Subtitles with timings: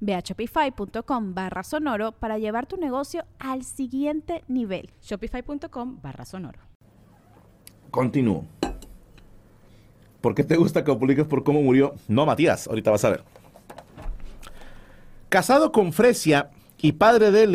[0.00, 4.90] Ve a shopify.com barra sonoro para llevar tu negocio al siguiente nivel.
[5.02, 6.60] Shopify.com barra sonoro.
[7.90, 8.44] Continúo.
[10.20, 11.94] ¿Por qué te gusta que publiques por cómo murió?
[12.08, 13.24] No, Matías, ahorita vas a ver.
[15.28, 16.50] Casado con Fresia
[16.80, 17.46] y padre de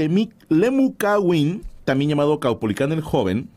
[0.49, 3.49] Lemucawin, también llamado Caupolicán el Joven,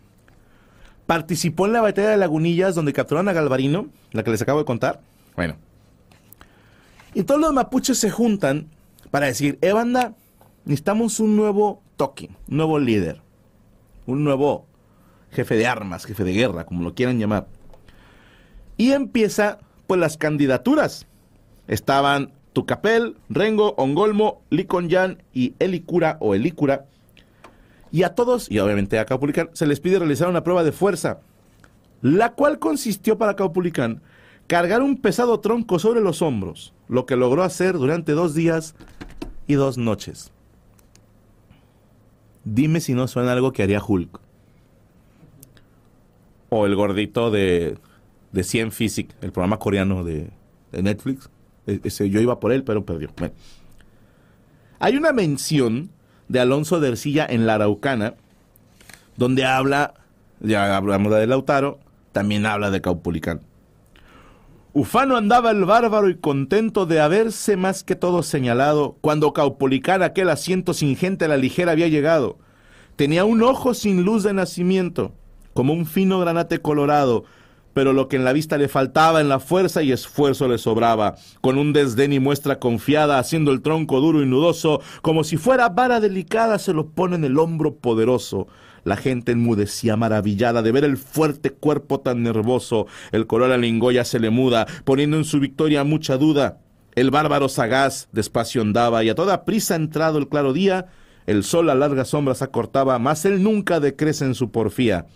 [1.06, 4.64] participó en la batalla de Lagunillas donde capturaron a Galvarino, la que les acabo de
[4.64, 5.00] contar.
[5.36, 5.56] Bueno,
[7.16, 8.68] y todos los mapuches se juntan
[9.10, 10.12] para decir, eh banda,
[10.66, 13.22] necesitamos un nuevo toque, un nuevo líder,
[14.04, 14.66] un nuevo
[15.30, 17.46] jefe de armas, jefe de guerra, como lo quieran llamar.
[18.76, 21.06] Y empieza pues las candidaturas.
[21.68, 26.84] Estaban Tucapel, Rengo, Ongolmo, Liconyan y Elicura o Elicura.
[27.92, 31.20] Y a todos, y obviamente a Caupulicán, se les pide realizar una prueba de fuerza,
[32.02, 34.02] la cual consistió para Caupulicán
[34.48, 38.74] cargar un pesado tronco sobre los hombros, lo que logró hacer durante dos días
[39.46, 40.32] y dos noches.
[42.44, 44.20] Dime si no suena algo que haría Hulk.
[46.48, 47.76] O el gordito de,
[48.32, 50.30] de 100 Physic, el programa coreano de,
[50.70, 51.30] Netflix.
[51.66, 53.08] E, yo iba por él, pero perdió.
[54.78, 55.90] Hay una mención
[56.28, 58.14] de Alonso de Ercilla en la Araucana,
[59.16, 59.94] donde habla,
[60.40, 61.78] ya hablamos de Lautaro,
[62.12, 63.40] también habla de Caupolicán.
[64.78, 70.28] Ufano andaba el bárbaro y contento de haberse más que todo señalado, cuando Caupolicán aquel
[70.28, 72.36] asiento sin gente a la ligera había llegado.
[72.94, 75.14] Tenía un ojo sin luz de nacimiento,
[75.54, 77.24] como un fino granate colorado,
[77.72, 81.14] pero lo que en la vista le faltaba en la fuerza y esfuerzo le sobraba,
[81.40, 85.70] con un desdén y muestra confiada, haciendo el tronco duro y nudoso, como si fuera
[85.70, 88.46] vara delicada se lo pone en el hombro poderoso.
[88.86, 92.86] La gente enmudecía maravillada de ver el fuerte cuerpo tan nervoso.
[93.10, 96.60] El color a lingoya se le muda, poniendo en su victoria mucha duda.
[96.94, 100.86] El bárbaro sagaz despacio andaba y a toda prisa entrado el claro día,
[101.26, 105.06] el sol a largas sombras acortaba, mas él nunca decrece en su porfía.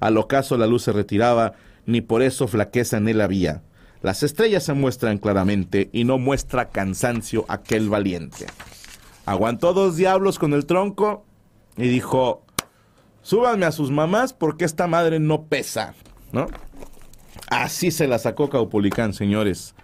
[0.00, 1.52] Al ocaso la luz se retiraba,
[1.86, 3.62] ni por eso flaqueza en él había.
[4.02, 8.46] Las estrellas se muestran claramente y no muestra cansancio aquel valiente.
[9.26, 11.24] Aguantó dos diablos con el tronco
[11.76, 12.42] y dijo,
[13.22, 15.94] súbanme a sus mamás porque esta madre no pesa,
[16.32, 16.46] ¿no?
[17.48, 19.74] Así se la sacó Caupolicán, señores.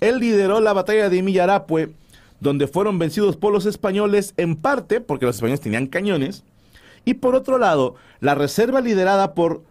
[0.00, 1.92] Él lideró la batalla de Millarapue,
[2.40, 6.44] donde fueron vencidos por los españoles en parte porque los españoles tenían cañones,
[7.04, 9.62] y por otro lado, la reserva liderada por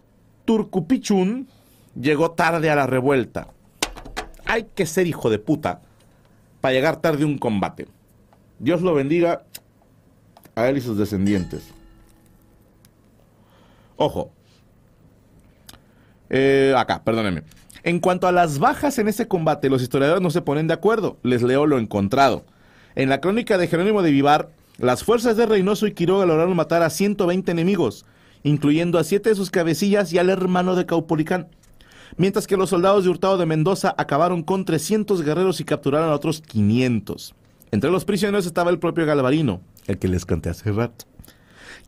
[0.44, 1.48] Turcupichun
[1.94, 3.48] llegó tarde a la revuelta.
[4.44, 5.82] Hay que ser hijo de puta
[6.60, 7.86] para llegar tarde a un combate.
[8.58, 9.44] Dios lo bendiga
[10.54, 11.72] a él y sus descendientes.
[13.98, 14.30] Ojo.
[16.30, 17.42] Eh, acá, perdónenme.
[17.82, 21.18] En cuanto a las bajas en ese combate, los historiadores no se ponen de acuerdo.
[21.24, 22.44] Les leo lo encontrado.
[22.94, 26.82] En la crónica de Jerónimo de Vivar, las fuerzas de Reynoso y Quiroga lograron matar
[26.82, 28.06] a 120 enemigos,
[28.44, 31.48] incluyendo a siete de sus cabecillas y al hermano de Caupolicán.
[32.16, 36.14] Mientras que los soldados de Hurtado de Mendoza acabaron con 300 guerreros y capturaron a
[36.14, 37.34] otros 500.
[37.72, 41.04] Entre los prisioneros estaba el propio Galvarino, el que les canté hace rato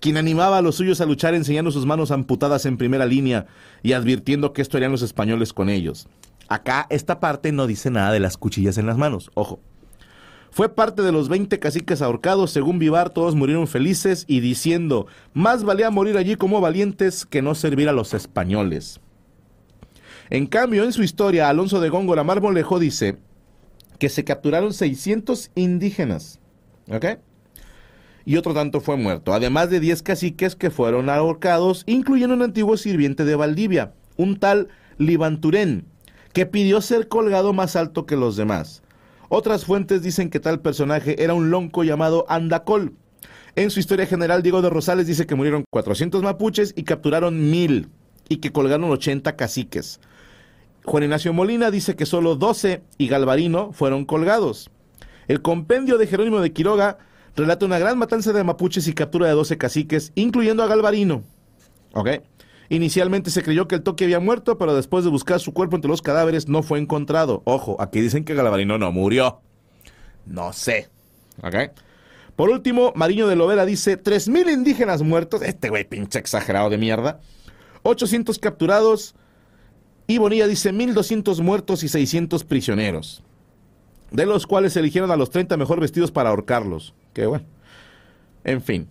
[0.01, 3.47] quien animaba a los suyos a luchar enseñando sus manos amputadas en primera línea
[3.83, 6.09] y advirtiendo que esto harían los españoles con ellos.
[6.49, 9.61] Acá esta parte no dice nada de las cuchillas en las manos, ojo.
[10.51, 15.63] Fue parte de los 20 caciques ahorcados, según Vivar, todos murieron felices y diciendo, más
[15.63, 19.01] valía morir allí como valientes que no servir a los españoles.
[20.29, 23.19] En cambio, en su historia, Alonso de Góngora Marmolejo dice
[23.99, 26.41] que se capturaron 600 indígenas.
[26.89, 27.05] ¿Ok?
[28.25, 32.77] Y otro tanto fue muerto, además de 10 caciques que fueron ahorcados, incluyendo un antiguo
[32.77, 34.69] sirviente de Valdivia, un tal
[34.99, 35.87] Libanturén,
[36.33, 38.83] que pidió ser colgado más alto que los demás.
[39.29, 42.95] Otras fuentes dicen que tal personaje era un lonco llamado Andacol.
[43.57, 47.89] En su historia general, Diego de Rosales dice que murieron 400 mapuches y capturaron mil.
[48.29, 49.99] y que colgaron 80 caciques.
[50.85, 54.71] Juan Ignacio Molina dice que solo 12 y Galvarino fueron colgados.
[55.27, 56.99] El compendio de Jerónimo de Quiroga
[57.37, 61.23] relata una gran matanza de mapuches y captura de 12 caciques, incluyendo a Galvarino.
[61.93, 62.09] ¿Ok?
[62.69, 65.91] Inicialmente se creyó que el toque había muerto, pero después de buscar su cuerpo entre
[65.91, 67.43] los cadáveres no fue encontrado.
[67.45, 69.41] Ojo, aquí dicen que Galvarino no murió.
[70.25, 70.89] No sé.
[71.43, 71.57] ¿Ok?
[72.37, 75.43] Por último, Mariño de Lovera dice 3.000 indígenas muertos.
[75.43, 77.21] Este güey pinche exagerado de mierda.
[77.83, 79.15] 800 capturados.
[80.07, 83.23] Y Bonilla dice 1.200 muertos y 600 prisioneros.
[84.11, 86.95] De los cuales eligieron a los 30 mejor vestidos para ahorcarlos.
[87.13, 87.45] Qué bueno.
[88.45, 88.89] En fin.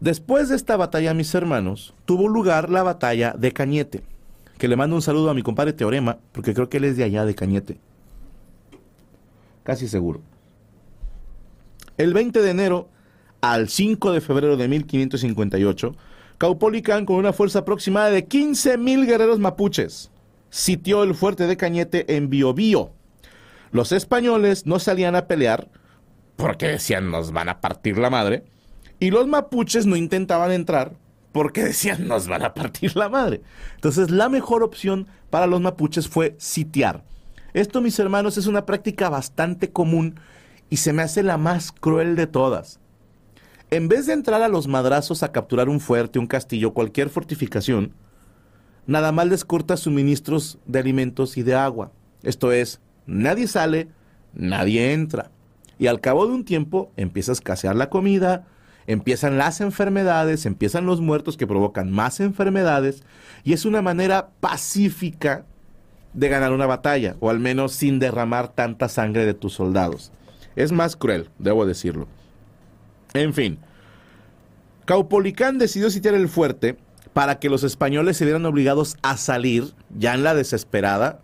[0.00, 4.02] Después de esta batalla, mis hermanos, tuvo lugar la batalla de Cañete.
[4.58, 7.04] Que le mando un saludo a mi compadre Teorema, porque creo que él es de
[7.04, 7.78] allá, de Cañete.
[9.62, 10.20] Casi seguro.
[11.98, 12.88] El 20 de enero
[13.40, 15.94] al 5 de febrero de 1558,
[16.38, 20.10] Caupolicán, con una fuerza aproximada de 15.000 guerreros mapuches,
[20.50, 22.90] sitió el fuerte de Cañete en Biobío.
[23.70, 25.68] Los españoles no salían a pelear
[26.42, 28.42] porque decían nos van a partir la madre,
[28.98, 30.94] y los mapuches no intentaban entrar
[31.30, 33.42] porque decían nos van a partir la madre.
[33.76, 37.04] Entonces la mejor opción para los mapuches fue sitiar.
[37.54, 40.18] Esto, mis hermanos, es una práctica bastante común
[40.68, 42.80] y se me hace la más cruel de todas.
[43.70, 47.94] En vez de entrar a los madrazos a capturar un fuerte, un castillo, cualquier fortificación,
[48.86, 51.92] nada más les corta suministros de alimentos y de agua.
[52.24, 53.88] Esto es, nadie sale,
[54.34, 55.30] nadie entra.
[55.82, 58.46] Y al cabo de un tiempo empieza a escasear la comida,
[58.86, 63.02] empiezan las enfermedades, empiezan los muertos que provocan más enfermedades,
[63.42, 65.44] y es una manera pacífica
[66.12, 70.12] de ganar una batalla, o al menos sin derramar tanta sangre de tus soldados.
[70.54, 72.06] Es más cruel, debo decirlo.
[73.12, 73.58] En fin,
[74.84, 76.76] Caupolicán decidió sitiar el fuerte
[77.12, 81.22] para que los españoles se vieran obligados a salir, ya en la desesperada,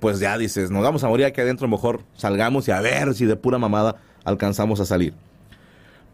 [0.00, 3.24] pues ya dices, nos vamos a morir aquí adentro, mejor salgamos y a ver si
[3.24, 5.14] de pura mamada alcanzamos a salir.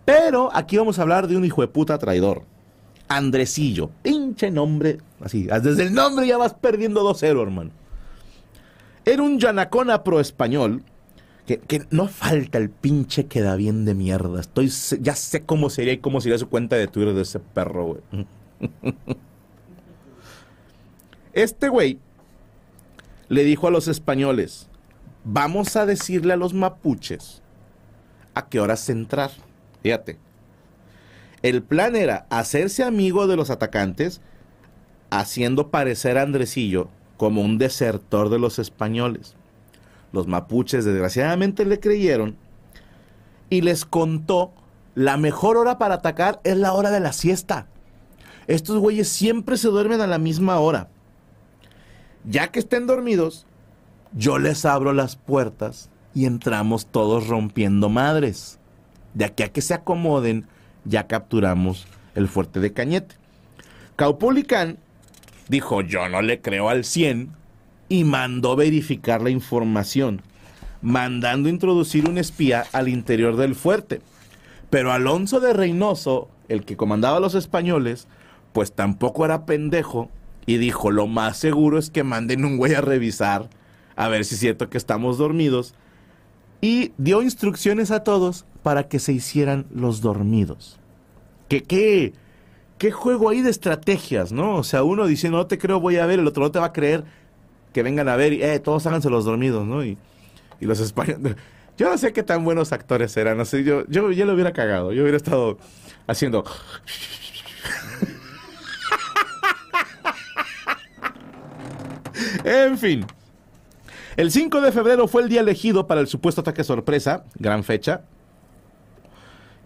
[0.04, 2.42] Pero aquí vamos a hablar de un hijo de puta traidor.
[3.08, 7.70] Andresillo, pinche nombre, así, desde el nombre ya vas perdiendo 2-0, hermano.
[9.04, 10.82] Era un yanacona pro español
[11.46, 14.40] que, no falta el pinche queda bien de mierda.
[14.40, 17.84] Estoy, ya sé cómo sería y cómo sería su cuenta de Twitter de ese perro,
[17.86, 18.26] güey.
[21.32, 21.98] Este güey
[23.32, 24.68] le dijo a los españoles,
[25.24, 27.40] vamos a decirle a los mapuches
[28.34, 29.30] a qué horas entrar.
[29.82, 30.18] Fíjate.
[31.40, 34.20] El plan era hacerse amigo de los atacantes,
[35.08, 39.34] haciendo parecer a Andresillo como un desertor de los españoles.
[40.12, 42.36] Los mapuches desgraciadamente le creyeron
[43.48, 44.52] y les contó
[44.94, 47.66] la mejor hora para atacar es la hora de la siesta.
[48.46, 50.90] Estos güeyes siempre se duermen a la misma hora.
[52.24, 53.46] Ya que estén dormidos,
[54.12, 58.58] yo les abro las puertas y entramos todos rompiendo madres.
[59.14, 60.46] De aquí a que se acomoden,
[60.84, 63.16] ya capturamos el fuerte de Cañete.
[63.96, 64.78] Caupolicán
[65.48, 67.30] dijo, yo no le creo al 100,
[67.92, 70.22] y mandó verificar la información,
[70.80, 74.00] mandando introducir un espía al interior del fuerte.
[74.70, 78.08] Pero Alonso de Reynoso, el que comandaba a los españoles,
[78.54, 80.08] pues tampoco era pendejo
[80.46, 83.48] y dijo, lo más seguro es que manden un güey a revisar,
[83.96, 85.74] a ver si es cierto que estamos dormidos.
[86.60, 90.78] Y dio instrucciones a todos para que se hicieran los dormidos.
[91.48, 92.12] ¿Qué, qué,
[92.78, 94.56] qué juego hay de estrategias, no?
[94.56, 96.66] O sea, uno dice, no te creo, voy a ver, el otro no te va
[96.66, 97.04] a creer
[97.72, 99.84] que vengan a ver y, eh, todos háganse los dormidos, ¿no?
[99.84, 99.98] Y,
[100.60, 101.36] y los españoles...
[101.78, 104.52] Yo no sé qué tan buenos actores eran, no sé, yo, yo, yo lo hubiera
[104.52, 105.56] cagado, yo hubiera estado
[106.06, 106.44] haciendo...
[112.44, 113.06] en fin.
[114.16, 118.02] El 5 de febrero fue el día elegido para el supuesto ataque sorpresa, gran fecha.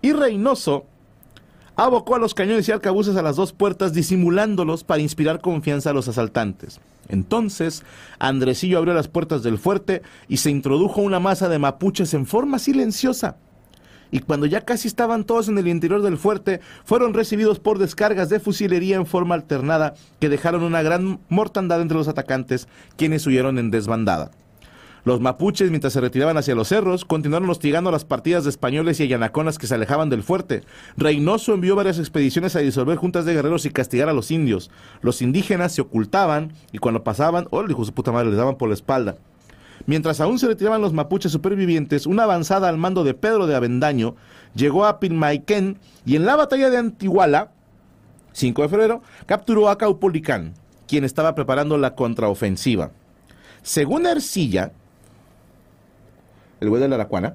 [0.03, 0.87] Y Reynoso
[1.75, 5.93] abocó a los cañones y arcabuces a las dos puertas disimulándolos para inspirar confianza a
[5.93, 6.81] los asaltantes.
[7.09, 7.83] Entonces,
[8.19, 12.59] Andresillo abrió las puertas del fuerte y se introdujo una masa de mapuches en forma
[12.59, 13.37] silenciosa.
[14.11, 18.29] Y cuando ya casi estaban todos en el interior del fuerte, fueron recibidos por descargas
[18.29, 23.59] de fusilería en forma alternada que dejaron una gran mortandad entre los atacantes, quienes huyeron
[23.59, 24.31] en desbandada.
[25.07, 28.99] Los mapuches, mientras se retiraban hacia los cerros, continuaron hostigando a las partidas de españoles
[28.99, 30.65] y yanaconas que se alejaban del fuerte.
[30.97, 34.69] Reynoso envió varias expediciones a disolver juntas de guerreros y castigar a los indios.
[35.03, 38.69] Los indígenas se ocultaban y cuando pasaban, oh, dijo su puta madre, les daban por
[38.69, 39.15] la espalda.
[39.87, 44.17] Mientras aún se retiraban los mapuches supervivientes, una avanzada al mando de Pedro de Avendaño
[44.55, 47.53] llegó a Pilmaiquén y en la batalla de Antiguala
[48.37, 50.53] 5 de febrero, capturó a Caupolicán,
[50.87, 52.91] quien estaba preparando la contraofensiva.
[53.63, 54.73] Según Ercilla,
[56.61, 57.35] el güey de la Aracuana,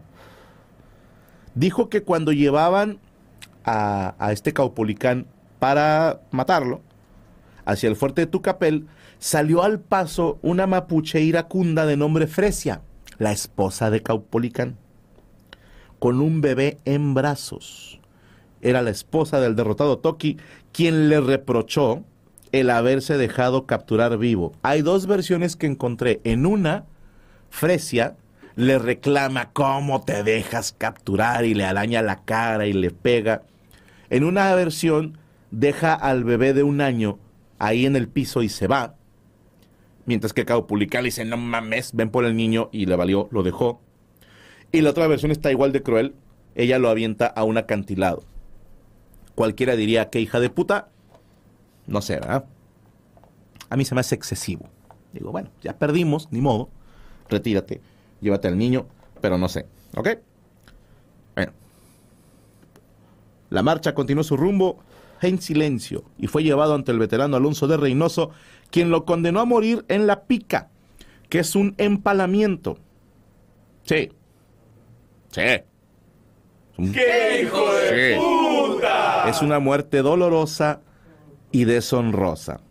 [1.56, 3.00] dijo que cuando llevaban
[3.66, 5.26] a, a este Caupolicán
[5.58, 6.82] para matarlo
[7.66, 8.88] hacia el fuerte de Tucapel,
[9.22, 12.82] salió al paso una mapuche iracunda de nombre Fresia,
[13.20, 14.78] la esposa de Caupolicán,
[16.00, 18.00] con un bebé en brazos.
[18.62, 20.38] Era la esposa del derrotado Toki,
[20.72, 22.04] quien le reprochó
[22.52, 24.54] el haberse dejado capturar vivo.
[24.64, 26.20] Hay dos versiones que encontré.
[26.24, 26.86] En una,
[27.52, 28.18] Fresia
[28.56, 33.44] le reclama cómo te dejas capturar y le araña la cara y le pega.
[34.10, 35.20] En una versión,
[35.52, 37.20] deja al bebé de un año
[37.60, 38.96] ahí en el piso y se va.
[40.06, 43.82] Mientras que Caupolicán dice, no mames, ven por el niño y le valió, lo dejó.
[44.72, 46.16] Y la otra versión está igual de cruel.
[46.56, 48.24] Ella lo avienta a un acantilado.
[49.36, 50.90] Cualquiera diría que hija de puta.
[51.88, 52.46] No sé, ¿verdad?
[53.70, 54.70] A mí se me hace excesivo.
[55.14, 56.70] Digo, bueno, ya perdimos, ni modo.
[57.30, 57.82] Retírate,
[58.22, 58.88] llévate al niño,
[59.22, 59.66] pero no sé.
[59.96, 60.10] ¿Ok?
[61.36, 61.54] Bueno.
[63.50, 64.80] La marcha continuó su rumbo
[65.28, 68.32] en silencio y fue llevado ante el veterano Alonso de Reynoso,
[68.70, 70.70] quien lo condenó a morir en la pica,
[71.30, 72.78] que es un empalamiento.
[73.84, 74.12] Sí.
[75.32, 75.42] Sí.
[76.94, 78.20] ¡Qué hijo de Sí.
[78.20, 79.30] puta!
[79.30, 80.82] Es una muerte dolorosa
[81.52, 82.62] y deshonrosa.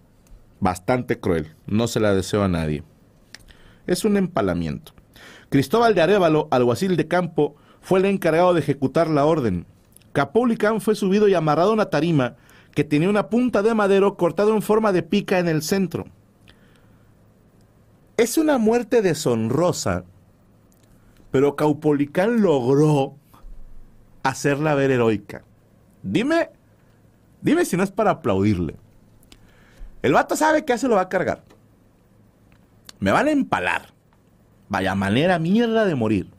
[0.58, 1.54] Bastante cruel.
[1.66, 2.82] No se la deseo a nadie.
[3.86, 4.92] Es un empalamiento.
[5.48, 9.66] Cristóbal de Arevalo, alguacil de campo, fue el encargado de ejecutar la orden.
[10.12, 12.36] Capoulicán fue subido y amarrado a una tarima
[12.74, 16.06] que tenía una punta de madero cortado en forma de pica en el centro.
[18.16, 20.04] Es una muerte deshonrosa,
[21.30, 23.14] pero Caupolicán logró
[24.22, 25.42] hacerla ver heroica.
[26.02, 26.50] Dime,
[27.40, 28.76] dime si no es para aplaudirle.
[30.02, 31.42] El vato sabe que se lo va a cargar.
[32.98, 33.92] Me van a empalar.
[34.68, 36.30] Vaya manera mierda de morir.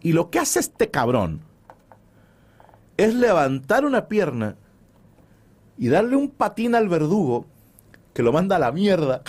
[0.00, 1.47] Y lo que hace este cabrón
[2.98, 4.56] es levantar una pierna
[5.78, 7.46] y darle un patín al verdugo
[8.12, 9.22] que lo manda a la mierda.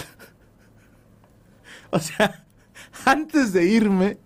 [1.91, 2.45] o sea,
[3.05, 4.17] antes de irme,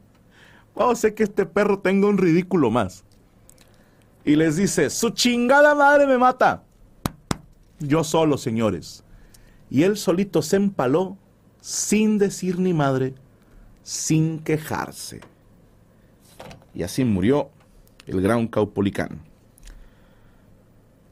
[0.74, 3.04] vamos a hacer que este perro tenga un ridículo más.
[4.24, 6.64] Y les dice, su chingada madre me mata.
[7.80, 9.04] Yo solo, señores.
[9.70, 11.18] Y él solito se empaló
[11.60, 13.16] sin decir ni madre,
[13.84, 15.20] sin quejarse.
[16.74, 17.50] Y así murió
[18.08, 19.33] el gran Caupolicán.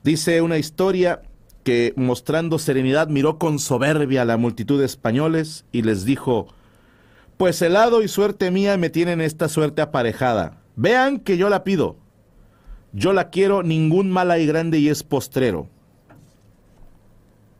[0.03, 1.21] Dice una historia
[1.63, 6.47] que mostrando serenidad miró con soberbia a la multitud de españoles y les dijo,
[7.37, 10.57] pues helado y suerte mía me tienen esta suerte aparejada.
[10.75, 11.97] Vean que yo la pido.
[12.93, 15.67] Yo la quiero, ningún mala y grande y es postrero.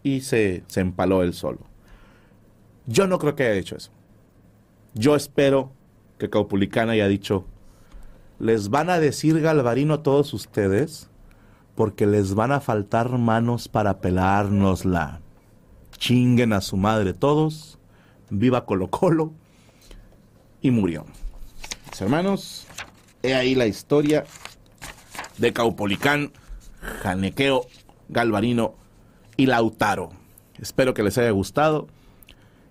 [0.02, 1.60] Y se, se empaló él solo.
[2.88, 3.92] Yo no creo que haya dicho eso.
[4.96, 5.72] Yo espero
[6.18, 7.46] que Caupulicán haya dicho,
[8.40, 11.11] les van a decir Galvarino a todos ustedes
[11.75, 15.22] porque les van a faltar manos para pelárnosla.
[15.98, 17.80] Chinguen a su madre todos,
[18.30, 19.34] viva Colo Colo,
[20.62, 21.06] y murió.
[21.90, 22.68] Mis hermanos,
[23.24, 24.25] he ahí la historia
[25.38, 26.32] de Caupolicán,
[27.01, 27.68] Janequeo,
[28.10, 28.75] Galvarino
[29.38, 30.12] y Lautaro.
[30.60, 31.88] Espero que les haya gustado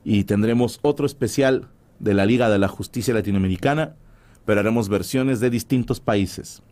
[0.04, 3.96] y tendremos otro especial de la Liga de la Justicia Latinoamericana,
[4.44, 6.62] pero haremos versiones de distintos países.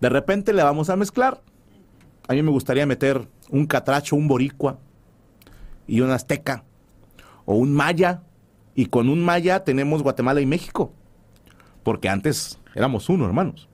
[0.00, 1.42] De repente le vamos a mezclar.
[2.28, 4.78] A mí me gustaría meter un catracho, un boricua
[5.86, 6.64] y un azteca
[7.44, 8.22] o un maya.
[8.74, 10.92] Y con un maya tenemos Guatemala y México.
[11.82, 13.68] Porque antes éramos uno, hermanos.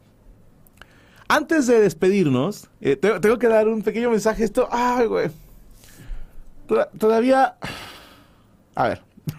[1.28, 4.44] Antes de despedirnos, eh, te- tengo que dar un pequeño mensaje.
[4.44, 5.30] Esto, ay, güey.
[6.66, 7.56] Toda- Todavía.
[8.74, 9.02] A ver.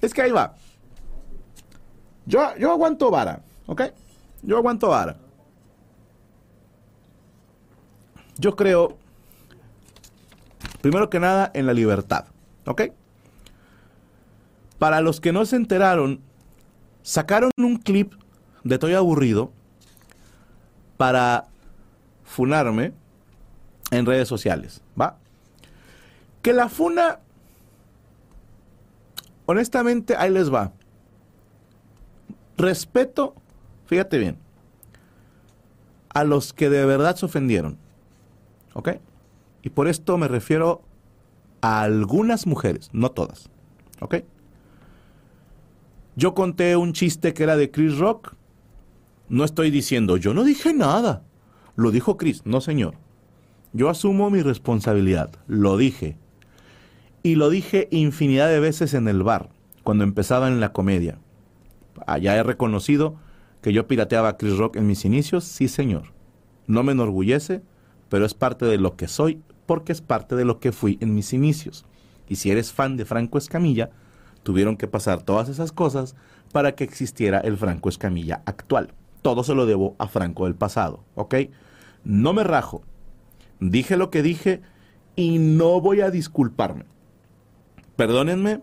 [0.00, 0.54] Es que ahí va.
[2.26, 3.82] Yo, yo aguanto vara, ¿ok?
[4.42, 5.16] Yo aguanto vara.
[8.38, 8.96] Yo creo,
[10.80, 12.26] primero que nada, en la libertad,
[12.66, 12.82] ¿ok?
[14.78, 16.20] Para los que no se enteraron,
[17.02, 18.14] sacaron un clip
[18.62, 19.50] de Estoy aburrido
[20.96, 21.46] para
[22.24, 22.92] funarme
[23.90, 25.16] en redes sociales, ¿va?
[26.42, 27.20] Que la funa,
[29.46, 30.72] honestamente, ahí les va.
[32.56, 33.34] Respeto,
[33.88, 34.38] fíjate bien,
[36.10, 37.78] a los que de verdad se ofendieron,
[38.74, 38.90] ¿ok?
[39.62, 40.82] Y por esto me refiero
[41.60, 43.50] a algunas mujeres, no todas,
[44.00, 44.16] ¿ok?
[46.18, 48.34] Yo conté un chiste que era de Chris Rock.
[49.28, 51.22] No estoy diciendo, yo no dije nada.
[51.76, 52.42] Lo dijo Chris.
[52.44, 52.94] No, señor.
[53.72, 56.16] Yo asumo mi responsabilidad, lo dije.
[57.22, 59.50] Y lo dije infinidad de veces en el bar,
[59.84, 61.20] cuando empezaba en la comedia.
[62.04, 63.14] Allá he reconocido
[63.60, 66.12] que yo pirateaba a Chris Rock en mis inicios, sí señor.
[66.66, 67.62] No me enorgullece,
[68.08, 71.14] pero es parte de lo que soy, porque es parte de lo que fui en
[71.14, 71.84] mis inicios.
[72.28, 73.90] Y si eres fan de Franco Escamilla,
[74.42, 76.14] tuvieron que pasar todas esas cosas
[76.52, 78.92] para que existiera el Franco Escamilla actual.
[79.22, 81.34] Todo se lo debo a Franco del pasado, ¿ok?
[82.04, 82.82] No me rajo.
[83.60, 84.60] Dije lo que dije
[85.16, 86.84] y no voy a disculparme.
[87.96, 88.60] Perdónenme,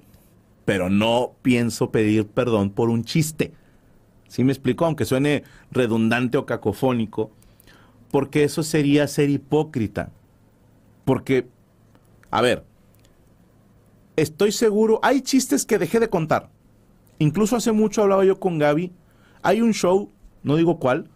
[0.64, 3.54] pero no pienso pedir perdón por un chiste.
[4.28, 4.86] ¿Sí me explico?
[4.86, 7.32] Aunque suene redundante o cacofónico,
[8.12, 10.12] porque eso sería ser hipócrita.
[11.06, 11.48] Porque,
[12.32, 12.64] a ver,
[14.16, 16.50] estoy seguro, hay chistes que dejé de contar.
[17.20, 18.92] Incluso hace mucho hablaba yo con Gaby.
[19.42, 20.10] Hay un show,
[20.44, 21.10] no digo cuál,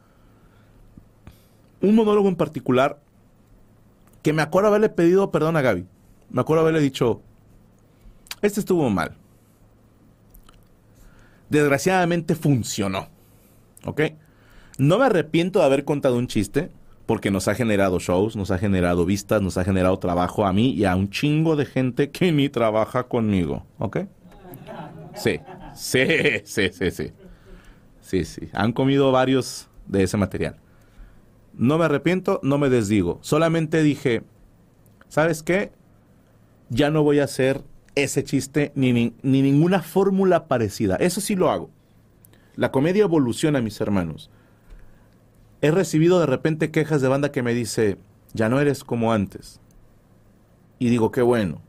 [1.82, 3.00] un monólogo en particular,
[4.22, 5.86] que me acuerdo haberle pedido perdón a Gaby.
[6.30, 7.22] Me acuerdo haberle dicho,
[8.42, 9.19] este estuvo mal.
[11.50, 13.08] Desgraciadamente funcionó.
[13.86, 14.02] ¿Ok?
[14.78, 16.70] No me arrepiento de haber contado un chiste,
[17.06, 20.70] porque nos ha generado shows, nos ha generado vistas, nos ha generado trabajo a mí
[20.74, 23.66] y a un chingo de gente que ni trabaja conmigo.
[23.80, 24.02] ¿Ok?
[25.16, 25.40] Sí,
[25.74, 26.06] sí,
[26.46, 27.12] sí, sí, sí.
[28.02, 28.50] Sí, sí.
[28.54, 30.58] Han comido varios de ese material.
[31.54, 33.20] No me arrepiento, no me desdigo.
[33.22, 34.24] Solamente dije,
[35.08, 35.72] ¿sabes qué?
[36.70, 37.64] Ya no voy a hacer
[38.04, 40.96] ese chiste ni, ni, ninguna fórmula parecida.
[40.98, 41.70] Eso sí lo hago.
[42.56, 44.30] La comedia evoluciona, mis hermanos.
[45.62, 47.98] He recibido de repente quejas de banda que me dice,
[48.34, 49.60] ya no eres como antes.
[50.78, 51.62] Y digo, qué bueno,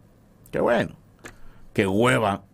[0.51, 0.97] qué bueno.
[1.73, 2.45] Qué hueva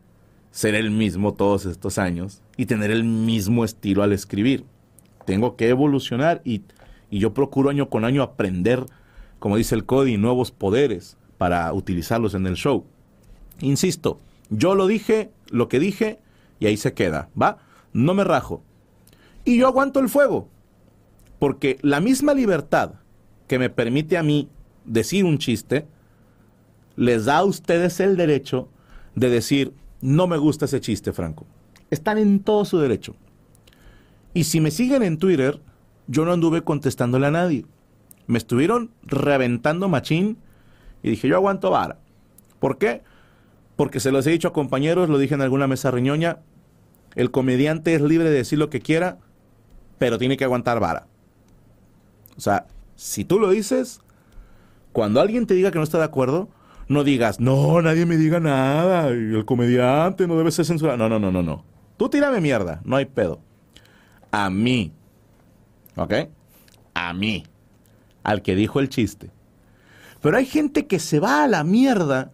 [0.51, 4.65] ser el mismo todos estos años y tener el mismo estilo al escribir.
[5.25, 6.63] Tengo que evolucionar y
[7.11, 8.85] y yo procuro año con año aprender,
[9.39, 12.85] como dice el Cody, nuevos poderes para utilizarlos en el show.
[13.61, 14.21] Insisto,
[14.51, 16.19] yo lo dije, lo que dije,
[16.59, 17.59] y ahí se queda, ¿va?
[17.93, 18.63] No me rajo.
[19.45, 20.49] Y yo aguanto el fuego,
[21.39, 22.95] porque la misma libertad
[23.47, 24.49] que me permite a mí
[24.85, 25.87] decir un chiste,
[26.97, 28.69] les da a ustedes el derecho
[29.15, 31.47] de decir, no me gusta ese chiste, Franco.
[31.91, 33.15] Están en todo su derecho.
[34.35, 35.61] Y si me siguen en Twitter,
[36.07, 37.65] yo no anduve contestándole a nadie.
[38.27, 40.39] Me estuvieron reventando machín
[41.03, 41.99] y dije, yo aguanto vara.
[42.59, 43.03] ¿Por qué?
[43.77, 46.39] Porque se los he dicho a compañeros, lo dije en alguna mesa riñoña,
[47.15, 49.19] el comediante es libre de decir lo que quiera,
[49.99, 51.07] pero tiene que aguantar vara.
[52.37, 54.01] O sea, si tú lo dices,
[54.93, 56.49] cuando alguien te diga que no está de acuerdo,
[56.89, 60.97] no digas, no, nadie me diga nada, el comediante no debe ser censurado.
[60.99, 61.65] No, no, no, no, no.
[61.97, 63.41] Tú tírame mierda, no hay pedo.
[64.31, 64.93] A mí,
[65.97, 66.13] ¿Ok?
[66.95, 67.45] A mí,
[68.23, 69.31] al que dijo el chiste.
[70.21, 72.33] Pero hay gente que se va a la mierda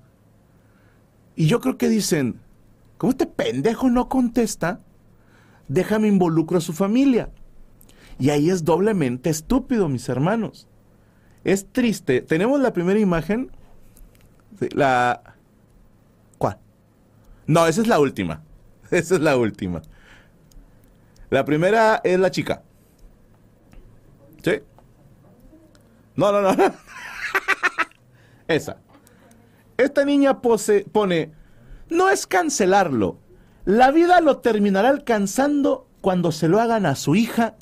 [1.35, 2.41] y yo creo que dicen,
[2.99, 4.81] como este pendejo no contesta,
[5.69, 7.31] déjame involucro a su familia.
[8.19, 10.69] Y ahí es doblemente estúpido, mis hermanos.
[11.45, 12.21] Es triste.
[12.23, 13.51] Tenemos la primera imagen.
[14.73, 15.35] La...
[16.39, 16.59] ¿Cuál?
[17.47, 18.43] No, esa es la última.
[18.91, 19.81] Esa es la última.
[21.31, 22.63] La primera es la chica.
[24.45, 24.61] ¿Sí?
[26.15, 26.55] No, no, no.
[28.49, 28.77] Esa.
[29.83, 31.33] Esta niña pone,
[31.91, 33.19] no es cancelarlo.
[33.65, 37.57] La vida lo terminará alcanzando cuando se lo hagan a su hija.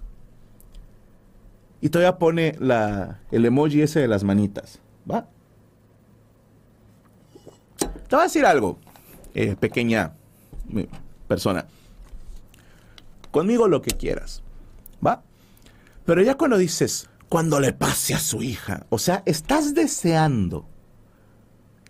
[1.81, 4.81] Y todavía pone la, el emoji ese de las manitas.
[5.11, 5.29] ¿Va?
[7.79, 8.79] Te voy a decir algo,
[9.35, 10.13] eh, pequeña
[10.77, 10.89] eh,
[11.27, 11.67] persona.
[13.31, 14.43] Conmigo lo que quieras.
[15.05, 15.23] ¿Va?
[16.05, 20.67] Pero ya cuando dices, cuando le pase a su hija, o sea, estás deseando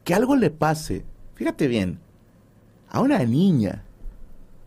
[0.04, 1.98] que algo le pase, fíjate bien,
[2.88, 3.84] a una niña,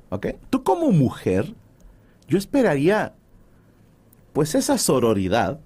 [0.10, 0.28] ¿ok?
[0.50, 1.54] Tú como mujer,
[2.28, 3.16] yo esperaría,
[4.32, 5.60] pues esa sororidad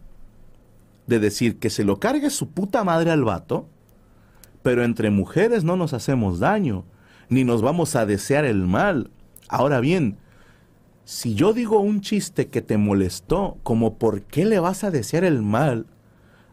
[1.05, 3.67] de decir que se lo cargue su puta madre al vato,
[4.61, 6.83] pero entre mujeres no nos hacemos daño,
[7.29, 9.11] ni nos vamos a desear el mal.
[9.47, 10.17] Ahora bien,
[11.05, 15.23] si yo digo un chiste que te molestó, como por qué le vas a desear
[15.23, 15.85] el mal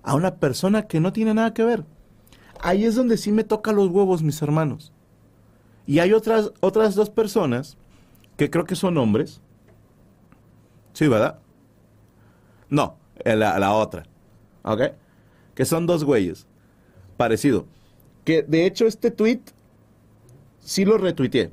[0.05, 1.85] a una persona que no tiene nada que ver.
[2.65, 4.91] Ahí es donde sí me toca los huevos, mis hermanos.
[5.87, 7.77] Y hay otras, otras dos personas
[8.39, 9.43] que creo que son hombres.
[10.95, 11.41] Sí, ¿verdad?
[12.71, 14.05] No, eh, la, la otra.
[14.63, 14.81] ¿Ok?
[15.55, 16.47] Que son dos güeyes.
[17.19, 17.67] Parecido.
[18.25, 19.43] Que de hecho este tweet
[20.61, 21.53] sí lo retuiteé.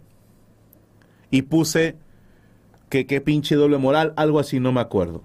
[1.30, 1.97] Y puse
[2.89, 5.24] que qué pinche doble moral, algo así no me acuerdo.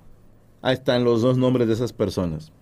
[0.63, 2.53] Ahí están los dos nombres de esas personas.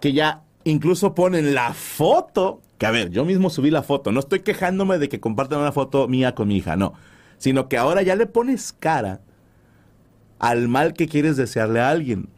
[0.00, 4.20] que ya incluso ponen la foto, que a ver, yo mismo subí la foto, no
[4.20, 6.94] estoy quejándome de que compartan una foto mía con mi hija, no,
[7.38, 9.20] sino que ahora ya le pones cara
[10.38, 12.28] al mal que quieres desearle a alguien.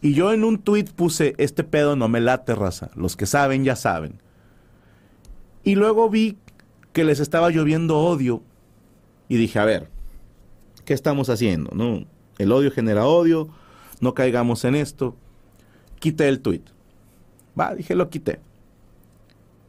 [0.00, 3.64] Y yo en un tweet puse, este pedo no me late, raza, los que saben
[3.64, 4.20] ya saben.
[5.64, 6.38] Y luego vi
[6.92, 8.42] que les estaba lloviendo odio
[9.28, 9.90] y dije, a ver,
[10.84, 11.70] ¿qué estamos haciendo?
[11.74, 12.06] No,
[12.38, 13.48] el odio genera odio,
[14.00, 15.16] no caigamos en esto.
[15.98, 16.62] Quité el tweet.
[17.58, 18.40] Va, dije, lo quité.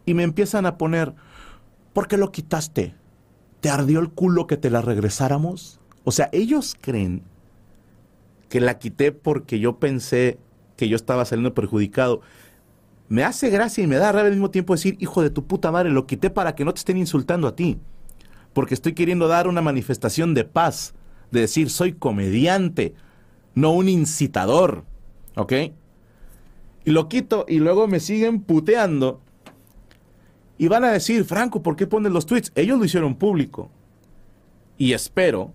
[0.06, 1.14] Y me empiezan a poner,
[1.94, 2.96] ¿por qué lo quitaste?
[3.62, 5.80] ¿Te ardió el culo que te la regresáramos?
[6.04, 7.24] O sea, ellos creen
[8.50, 10.40] que la quité porque yo pensé
[10.76, 12.22] que yo estaba saliendo perjudicado.
[13.10, 15.72] Me hace gracia y me da rabia al mismo tiempo decir, hijo de tu puta
[15.72, 17.80] madre, lo quité para que no te estén insultando a ti.
[18.54, 20.94] Porque estoy queriendo dar una manifestación de paz,
[21.32, 22.96] de decir, soy comediante,
[23.56, 24.86] no un incitador.
[25.36, 25.54] ¿Ok?
[26.86, 29.22] Y lo quito y luego me siguen puteando.
[30.58, 32.52] Y van a decir, Franco, ¿por qué pones los tweets?
[32.56, 33.72] Ellos lo hicieron público.
[34.78, 35.54] Y espero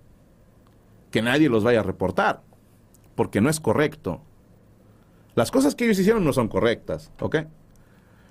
[1.11, 2.43] que nadie los vaya a reportar.
[3.15, 4.23] Porque no es correcto.
[5.35, 7.37] Las cosas que ellos hicieron no son correctas, ¿ok?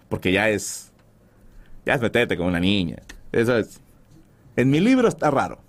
[0.10, 0.92] Porque ya es.
[1.86, 2.98] Ya es meterte con una niña.
[3.32, 3.82] Eso es.
[4.56, 5.60] En mi libro está raro.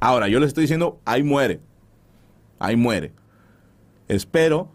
[0.00, 1.60] Ahora, yo les estoy diciendo, ahí muere.
[2.58, 3.12] Ahí muere.
[4.06, 4.70] Espero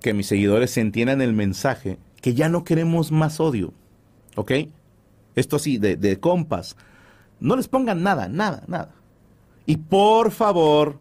[0.00, 3.72] que mis seguidores se entiendan el mensaje que ya no queremos más odio.
[4.34, 4.52] ¿Ok?
[5.34, 6.76] Esto así, de, de compas.
[7.40, 8.94] No les pongan nada, nada, nada.
[9.66, 10.98] Y por favor,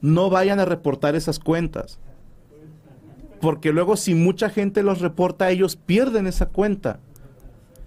[0.00, 1.98] no vayan a reportar esas cuentas.
[3.40, 7.00] Porque luego si mucha gente los reporta, ellos pierden esa cuenta.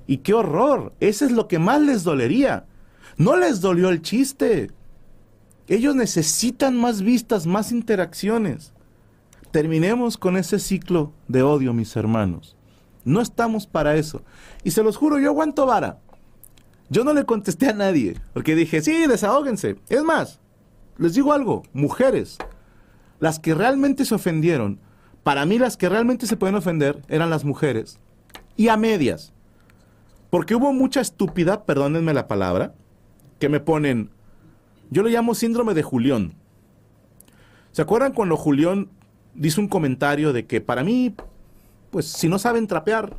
[0.07, 0.93] Y qué horror.
[0.99, 2.65] Ese es lo que más les dolería.
[3.17, 4.71] No les dolió el chiste.
[5.67, 8.73] Ellos necesitan más vistas, más interacciones.
[9.57, 12.55] Terminemos con ese ciclo de odio, mis hermanos.
[13.03, 14.21] No estamos para eso.
[14.63, 15.97] Y se los juro, yo aguanto vara.
[16.91, 19.77] Yo no le contesté a nadie, porque dije, sí, desahóguense.
[19.89, 20.39] Es más,
[20.99, 22.37] les digo algo, mujeres,
[23.19, 24.79] las que realmente se ofendieron,
[25.23, 27.97] para mí las que realmente se pueden ofender eran las mujeres.
[28.57, 29.33] Y a medias.
[30.29, 32.75] Porque hubo mucha estupidez, perdónenme la palabra,
[33.39, 34.11] que me ponen,
[34.91, 36.35] yo le llamo síndrome de Julián.
[37.71, 38.89] ¿Se acuerdan cuando Julián
[39.37, 41.13] dice un comentario de que para mí,
[41.91, 43.15] pues si no saben trapear,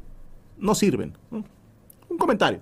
[0.58, 1.16] no sirven?
[1.30, 2.60] Un comentario.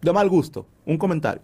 [0.00, 1.42] De mal gusto, un comentario.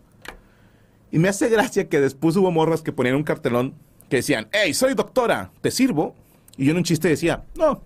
[1.11, 3.75] Y me hace gracia que después hubo morras que ponían un cartelón
[4.11, 6.15] que decían, hey, soy doctora, ¿te sirvo?
[6.57, 7.83] Y yo en un chiste decía, no.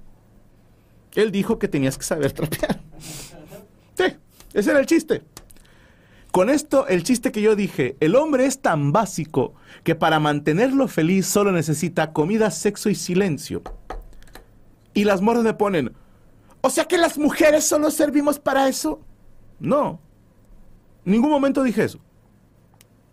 [1.14, 2.80] Él dijo que tenías que saber trapear.
[3.94, 4.04] Sí,
[4.54, 5.22] ese era el chiste.
[6.32, 9.52] Con esto, el chiste que yo dije, el hombre es tan básico
[9.84, 13.60] que para mantenerlo feliz solo necesita comida, sexo y silencio.
[14.94, 15.92] Y las morras me ponen,
[16.62, 19.02] o sea que las mujeres solo servimos para eso.
[19.60, 20.00] No,
[21.04, 21.98] ningún momento dije eso.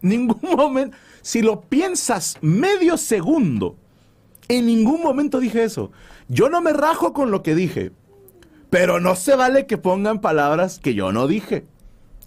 [0.01, 3.75] Ningún momento, si lo piensas medio segundo,
[4.47, 5.91] en ningún momento dije eso.
[6.29, 7.91] Yo no me rajo con lo que dije,
[8.69, 11.65] pero no se vale que pongan palabras que yo no dije.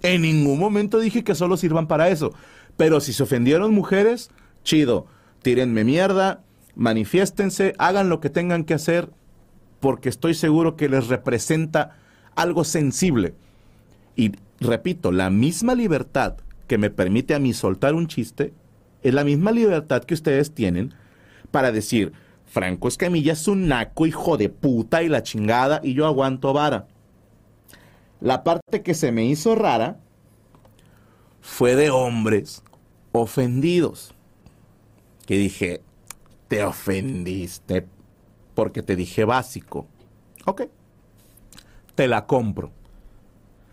[0.02, 2.32] En ningún momento dije que solo sirvan para eso.
[2.76, 4.30] Pero si se ofendieron mujeres,
[4.64, 5.06] chido.
[5.42, 6.42] Tírenme mierda,
[6.76, 9.10] manifiéstense, hagan lo que tengan que hacer,
[9.80, 11.96] porque estoy seguro que les representa
[12.36, 13.34] algo sensible.
[14.16, 16.36] Y repito, la misma libertad
[16.68, 18.52] que me permite a mí soltar un chiste
[19.02, 20.94] es la misma libertad que ustedes tienen
[21.50, 22.12] para decir,
[22.46, 26.86] Franco Escamilla es un naco, hijo de puta y la chingada, y yo aguanto vara.
[28.22, 29.98] La parte que se me hizo rara
[31.40, 32.62] fue de hombres
[33.10, 34.14] ofendidos.
[35.26, 35.82] Que dije,
[36.46, 37.84] te ofendiste
[38.54, 39.88] porque te dije básico.
[40.44, 40.62] Ok,
[41.96, 42.70] te la compro.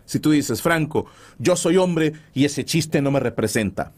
[0.04, 1.06] Si tú dices, Franco,
[1.38, 3.92] yo soy hombre y ese chiste no me representa,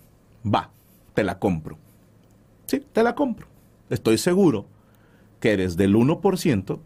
[0.45, 0.71] va,
[1.15, 1.79] te la compro.
[2.67, 3.47] Sí, te la compro.
[3.89, 4.67] Estoy seguro
[5.41, 6.79] que eres del 1%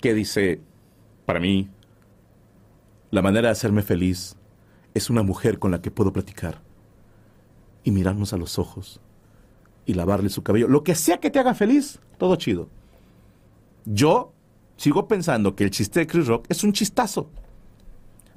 [0.00, 0.60] que dice,
[1.26, 1.68] para mí,
[3.14, 4.34] la manera de hacerme feliz
[4.92, 6.60] es una mujer con la que puedo platicar
[7.84, 9.00] y mirarnos a los ojos
[9.86, 10.66] y lavarle su cabello.
[10.66, 12.68] Lo que sea que te haga feliz, todo chido.
[13.84, 14.32] Yo
[14.76, 17.30] sigo pensando que el chiste de Chris Rock es un chistazo.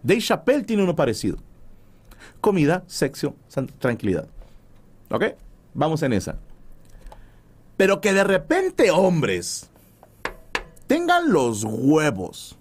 [0.04, 1.38] Dave Chappelle tiene uno parecido.
[2.40, 3.36] Comida, sexo,
[3.80, 4.30] tranquilidad.
[5.10, 5.24] ¿Ok?
[5.74, 6.38] Vamos en esa.
[7.78, 9.72] Pero que de repente hombres
[10.86, 12.60] tengan los huevos.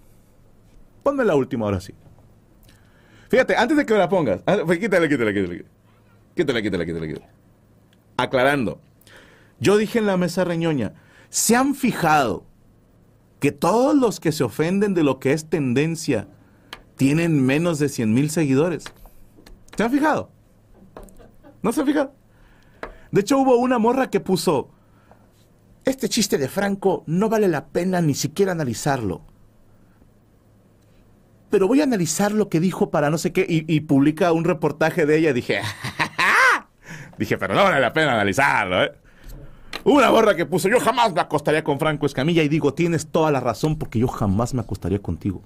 [1.03, 1.93] Ponme la última ahora sí.
[3.29, 5.65] Fíjate, antes de que la pongas, ah, pues quítale, quítale, quítale.
[6.35, 7.27] Quítale, quítale, quítale, quítale.
[8.17, 8.79] Aclarando.
[9.59, 10.93] Yo dije en la mesa reñoña,
[11.29, 12.45] ¿se han fijado
[13.39, 16.27] que todos los que se ofenden de lo que es tendencia
[16.95, 18.85] tienen menos de 100 mil seguidores.
[19.75, 20.31] ¿Se han fijado?
[21.61, 22.13] ¿No se han fijado?
[23.11, 24.69] De hecho, hubo una morra que puso,
[25.85, 29.21] este chiste de Franco no vale la pena ni siquiera analizarlo.
[31.49, 35.05] Pero voy a analizar lo que dijo para no sé qué y, publica un reportaje
[35.05, 35.33] de ella.
[35.33, 35.61] Dije,
[37.17, 38.83] dije, pero no vale la pena analizarlo.
[38.83, 38.91] ¿eh?
[39.85, 43.31] Una morra que puso, yo jamás me acostaría con Franco Escamilla y digo, tienes toda
[43.31, 45.41] la razón porque yo jamás me acostaría contigo.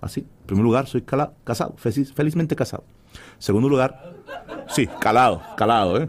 [0.00, 2.84] Así, en primer lugar, soy cala- casado, feliz- felizmente casado.
[3.38, 4.14] Segundo lugar,
[4.68, 6.08] sí, calado, calado, ¿eh?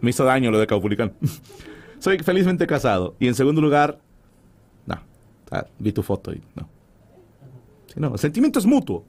[0.00, 1.12] Me hizo daño lo de Caupulicán.
[1.98, 3.14] Soy felizmente casado.
[3.20, 4.00] Y en segundo lugar,
[4.86, 4.98] no,
[5.48, 6.68] sea, vi tu foto y no.
[7.96, 9.06] No, sentimiento es mutuo.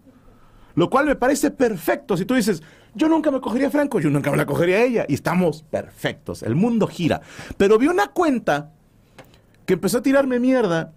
[0.75, 2.17] Lo cual me parece perfecto.
[2.17, 2.63] Si tú dices,
[2.95, 5.05] yo nunca me cogería a Franco, yo nunca me la cogería a ella.
[5.07, 6.43] Y estamos perfectos.
[6.43, 7.21] El mundo gira.
[7.57, 8.71] Pero vi una cuenta
[9.65, 10.93] que empezó a tirarme mierda.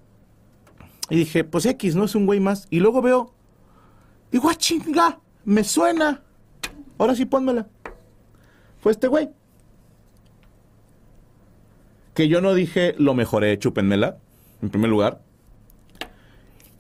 [1.11, 2.66] Y dije, pues X, no es un güey más.
[2.70, 3.33] Y luego veo,
[4.33, 6.22] digo, ah, chinga, me suena.
[6.99, 7.68] Ahora sí pónmela.
[8.81, 9.31] Fue este güey.
[12.14, 14.16] Que yo no dije lo mejoré, chúpenmela,
[14.62, 15.20] en primer lugar.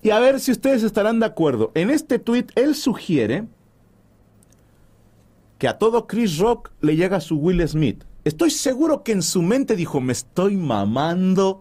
[0.06, 1.72] Y a ver si ustedes estarán de acuerdo.
[1.74, 3.48] En este tweet él sugiere
[5.58, 8.04] que a todo Chris Rock le llega su Will Smith.
[8.22, 11.60] Estoy seguro que en su mente dijo, me estoy mamando,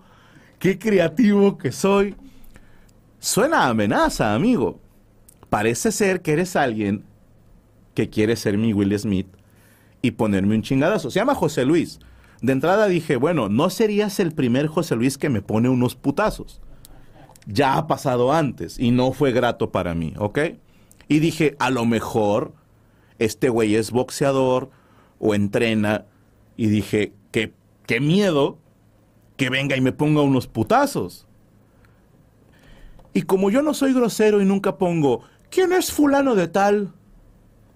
[0.60, 2.15] qué creativo que soy.
[3.17, 4.79] Suena amenaza, amigo.
[5.49, 7.03] Parece ser que eres alguien
[7.95, 9.27] que quiere ser mi Will Smith
[10.03, 11.10] y ponerme un chingadazo.
[11.10, 11.97] Se llama José Luis.
[12.43, 16.62] De entrada dije, bueno, no serías el primer José Luis que me pone unos putazos.
[17.47, 20.39] Ya ha pasado antes y no fue grato para mí, ¿ok?
[21.08, 22.53] Y dije, a lo mejor
[23.19, 24.69] este güey es boxeador
[25.19, 26.05] o entrena.
[26.58, 27.53] Y dije, qué,
[27.86, 28.58] qué miedo
[29.38, 31.27] que venga y me ponga unos putazos.
[33.13, 36.93] Y como yo no soy grosero y nunca pongo, ¿quién es fulano de tal?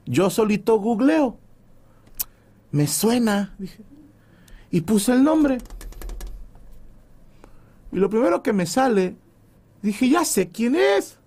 [0.05, 1.37] Yo solito googleo.
[2.71, 3.83] Me suena, dije.
[4.71, 5.59] Y puse el nombre.
[7.91, 9.15] Y lo primero que me sale,
[9.81, 11.17] dije, ya sé quién es.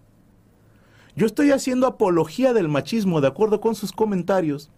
[1.15, 4.71] Yo estoy haciendo apología del machismo de acuerdo con sus comentarios.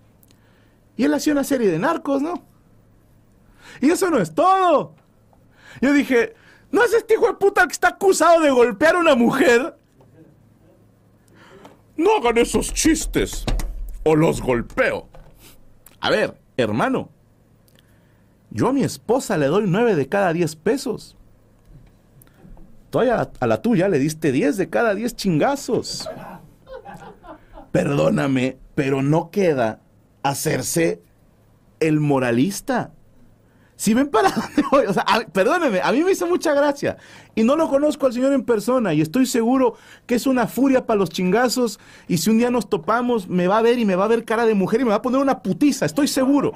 [0.97, 2.43] Y él hacía una serie de narcos, ¿no?
[3.81, 4.95] Y eso no es todo.
[5.81, 6.35] Yo dije,
[6.71, 9.77] ¿no es este hijo de puta que está acusado de golpear a una mujer?
[11.97, 13.45] No hagan esos chistes.
[14.05, 15.09] O los golpeo.
[16.01, 17.09] A ver, hermano.
[18.51, 21.17] Yo a mi esposa le doy nueve de cada diez pesos.
[23.01, 26.09] A la, tuya le diste diez de cada diez chingazos.
[27.73, 29.81] Perdóname, pero no queda
[30.23, 31.03] hacerse
[31.81, 32.93] el moralista.
[33.77, 36.97] Si ven para dónde o sea, a- a mí me hizo mucha gracia.
[37.35, 39.75] Y no lo conozco al señor en persona y estoy seguro
[40.07, 41.81] que es una furia para los chingazos.
[42.07, 44.25] Y si un día nos topamos, me va a ver y me va a ver
[44.25, 46.53] cara de mujer y me va a poner una putiza, estoy seguro.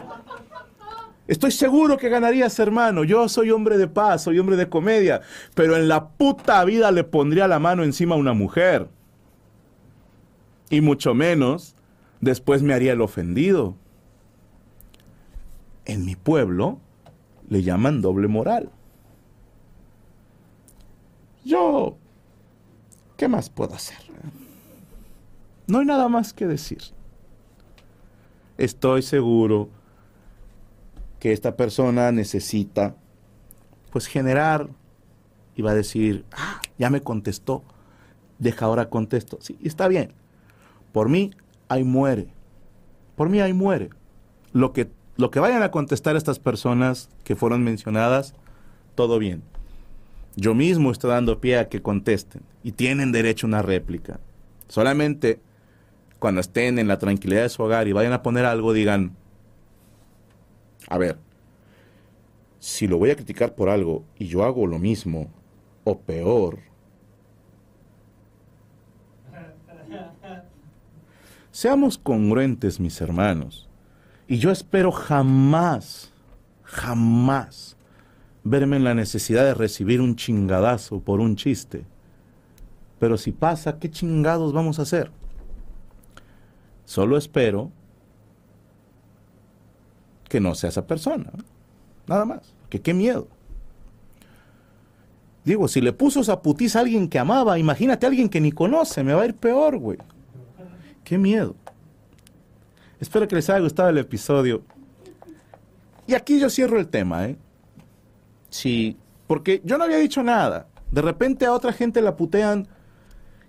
[1.29, 3.05] Estoy seguro que ganarías, hermano.
[3.05, 5.21] Yo soy hombre de paz, soy hombre de comedia.
[5.55, 8.89] Pero en la puta vida le pondría la mano encima a una mujer.
[10.71, 11.77] Y mucho menos,
[12.23, 13.77] después me haría el ofendido.
[15.85, 16.81] En mi pueblo
[17.51, 18.71] le llaman doble moral.
[21.45, 21.99] Yo,
[23.19, 23.99] ¿qué más puedo hacer?
[25.67, 26.79] No hay nada más que decir.
[28.57, 29.69] Estoy seguro
[31.19, 32.97] que esta persona necesita,
[33.91, 34.69] pues, generar
[35.57, 37.65] y va a decir, ah, ya me contestó,
[38.39, 39.39] deja ahora contesto.
[39.41, 40.13] Sí, está bien.
[40.93, 41.33] Por mí,
[41.69, 42.29] ahí muere.
[43.17, 43.91] Por mí, ahí muere.
[44.53, 48.35] Lo que, lo que vayan a contestar estas personas que fueron mencionadas,
[48.95, 49.43] todo bien.
[50.37, 54.21] Yo mismo estoy dando pie a que contesten y tienen derecho a una réplica.
[54.69, 55.41] Solamente
[56.19, 59.17] cuando estén en la tranquilidad de su hogar y vayan a poner algo, digan,
[60.89, 61.19] a ver,
[62.59, 65.29] si lo voy a criticar por algo y yo hago lo mismo
[65.85, 66.61] o peor,
[71.51, 73.69] seamos congruentes, mis hermanos.
[74.27, 76.13] Y yo espero jamás,
[76.63, 77.77] jamás
[78.45, 81.85] verme en la necesidad de recibir un chingadazo por un chiste.
[82.99, 85.11] Pero si pasa, ¿qué chingados vamos a hacer?
[86.85, 87.71] Solo espero
[90.29, 91.31] que no sea esa persona.
[92.07, 92.41] Nada más.
[92.71, 93.29] Que qué miedo.
[95.45, 98.53] Digo, si le puso esa putiza a alguien que amaba, imagínate a alguien que ni
[98.53, 99.99] conoce, me va a ir peor, güey.
[101.05, 101.57] Qué miedo.
[103.01, 104.63] Espero que les haya gustado el episodio.
[106.07, 107.37] Y aquí yo cierro el tema, ¿eh?
[108.51, 110.67] Si Porque yo no había dicho nada.
[110.91, 112.69] De repente a otra gente la putean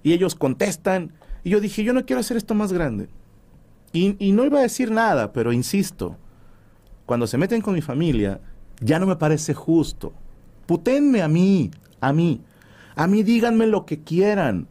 [0.04, 1.14] y ellos contestan.
[1.44, 3.10] Y yo dije, yo no quiero hacer esto más grande.
[3.92, 6.16] Y, y no iba a decir nada, pero insisto,
[7.10, 8.40] cuando se meten con mi familia,
[8.82, 10.14] ya no me parece justo.
[10.68, 12.40] Putenme a mí, a mí.
[12.96, 14.68] A mí díganme lo que quieran.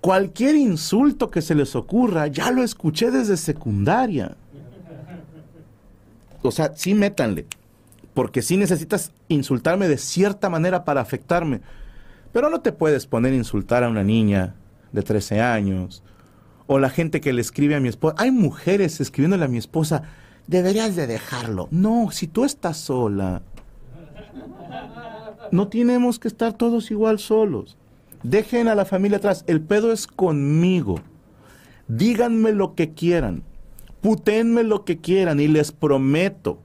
[0.00, 4.34] Cualquier insulto que se les ocurra, ya lo escuché desde secundaria.
[6.42, 7.46] O sea, sí métanle.
[8.12, 11.60] Porque sí necesitas insultarme de cierta manera para afectarme.
[12.32, 14.56] Pero no te puedes poner a insultar a una niña
[14.90, 16.02] de 13 años.
[16.66, 18.16] O la gente que le escribe a mi esposa.
[18.18, 20.02] Hay mujeres escribiéndole a mi esposa,
[20.46, 21.68] deberías de dejarlo.
[21.70, 23.42] No, si tú estás sola,
[25.50, 27.76] no tenemos que estar todos igual solos.
[28.22, 29.44] Dejen a la familia atrás.
[29.46, 31.00] El pedo es conmigo.
[31.88, 33.42] Díganme lo que quieran.
[34.00, 36.58] Putenme lo que quieran y les prometo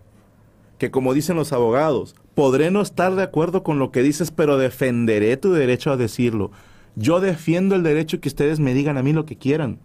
[0.77, 4.57] que como dicen los abogados, podré no estar de acuerdo con lo que dices, pero
[4.57, 6.51] defenderé tu derecho a decirlo.
[6.95, 9.79] Yo defiendo el derecho que ustedes me digan a mí lo que quieran.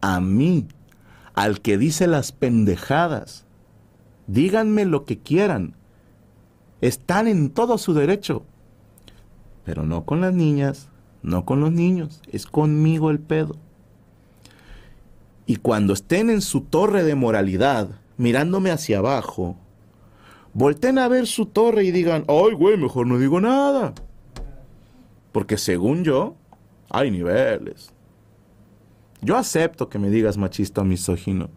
[0.00, 0.66] A mí,
[1.34, 3.44] al que dice las pendejadas.
[4.26, 5.74] Díganme lo que quieran.
[6.80, 8.44] Están en todo su derecho.
[9.64, 10.88] Pero no con las niñas,
[11.22, 13.56] no con los niños, es conmigo el pedo.
[15.46, 19.56] Y cuando estén en su torre de moralidad, mirándome hacia abajo,
[20.54, 23.94] volten a ver su torre y digan, ay, güey, mejor no digo nada.
[25.30, 26.36] Porque según yo,
[26.90, 27.91] hay niveles.
[29.22, 31.48] Yo acepto que me digas machista o misógino.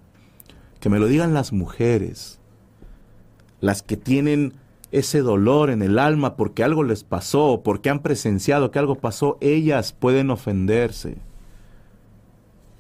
[0.80, 2.40] Que me lo digan las mujeres.
[3.60, 4.54] Las que tienen
[4.92, 9.38] ese dolor en el alma porque algo les pasó, porque han presenciado que algo pasó,
[9.42, 11.18] ellas pueden ofenderse.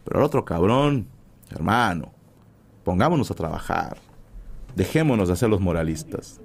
[0.03, 1.07] Pero el otro cabrón,
[1.49, 2.13] hermano,
[2.83, 3.97] pongámonos a trabajar.
[4.75, 6.39] Dejémonos de hacer los moralistas.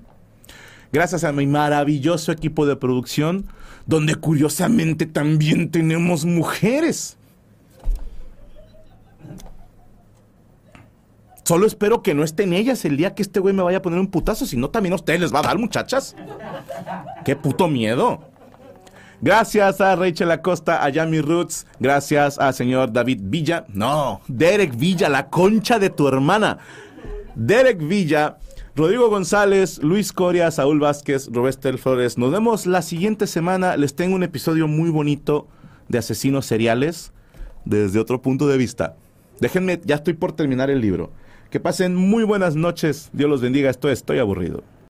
[0.93, 3.47] Gracias a mi maravilloso equipo de producción,
[3.87, 7.19] donde curiosamente también tenemos mujeres.
[11.51, 13.99] Solo espero que no estén ellas el día que este güey me vaya a poner
[13.99, 16.15] un putazo, si no también a ustedes les va a dar, muchachas.
[17.25, 18.21] Qué puto miedo.
[19.21, 21.67] Gracias a Rachel Acosta, a Yami Roots.
[21.81, 23.65] Gracias al señor David Villa.
[23.67, 26.59] No, Derek Villa, la concha de tu hermana.
[27.35, 28.39] Derek Villa,
[28.77, 32.17] Rodrigo González, Luis Coria, Saúl Vázquez, Robestel Flores.
[32.17, 33.77] Nos vemos la siguiente semana.
[33.77, 35.49] Les tengo un episodio muy bonito
[35.89, 37.13] de asesinos seriales
[37.65, 38.95] desde otro punto de vista.
[39.41, 41.11] Déjenme, ya estoy por terminar el libro.
[41.51, 43.11] Que pasen muy buenas noches.
[43.13, 43.71] Dios los bendiga.
[43.71, 44.63] Esto Estoy aburrido.